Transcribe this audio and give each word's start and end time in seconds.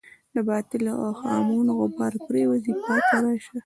د 0.33 0.37
باطلو 0.47 0.93
اوهامو 1.05 1.57
غبار 1.79 2.13
پرېوځي 2.25 2.73
پاکه 2.83 3.17
راشه. 3.23 3.57